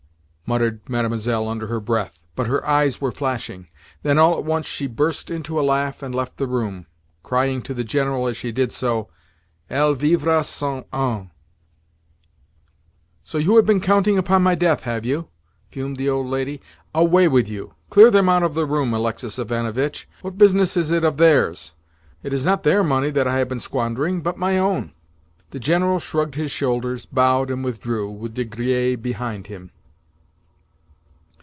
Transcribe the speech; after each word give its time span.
muttered 0.51 0.81
Mlle. 0.89 1.47
under 1.47 1.67
her 1.67 1.79
breath, 1.79 2.21
but 2.35 2.45
her 2.47 2.67
eyes 2.67 2.99
were 2.99 3.13
flashing. 3.13 3.69
Then 4.03 4.19
all 4.19 4.37
at 4.37 4.43
once 4.43 4.65
she 4.65 4.85
burst 4.85 5.31
into 5.31 5.57
a 5.57 5.63
laugh 5.63 6.03
and 6.03 6.13
left 6.13 6.35
the 6.35 6.45
room—crying 6.45 7.61
to 7.61 7.73
the 7.73 7.85
General 7.85 8.27
as 8.27 8.35
she 8.35 8.51
did 8.51 8.73
so: 8.73 9.07
"Elle 9.69 9.93
vivra 9.93 10.43
cent 10.43 10.87
ans!" 10.91 11.29
"So 13.23 13.37
you 13.37 13.55
have 13.55 13.65
been 13.65 13.79
counting 13.79 14.17
upon 14.17 14.41
my 14.43 14.53
death, 14.55 14.81
have 14.81 15.05
you?" 15.05 15.29
fumed 15.69 15.95
the 15.95 16.09
old 16.09 16.27
lady. 16.27 16.59
"Away 16.93 17.29
with 17.29 17.47
you! 17.47 17.75
Clear 17.89 18.11
them 18.11 18.27
out 18.27 18.43
of 18.43 18.53
the 18.53 18.65
room, 18.65 18.93
Alexis 18.93 19.39
Ivanovitch. 19.39 20.05
What 20.21 20.37
business 20.37 20.75
is 20.75 20.91
it 20.91 21.05
of 21.05 21.15
theirs? 21.15 21.75
It 22.23 22.33
is 22.33 22.43
not 22.45 22.63
their 22.63 22.83
money 22.83 23.09
that 23.11 23.25
I 23.25 23.37
have 23.37 23.47
been 23.47 23.61
squandering, 23.61 24.19
but 24.19 24.37
my 24.37 24.57
own." 24.59 24.91
The 25.51 25.59
General 25.59 25.99
shrugged 25.99 26.35
his 26.35 26.51
shoulders, 26.51 27.05
bowed, 27.05 27.49
and 27.49 27.63
withdrew, 27.63 28.11
with 28.11 28.33
De 28.33 28.43
Griers 28.43 28.97
behind 29.01 29.47
him. 29.47 29.71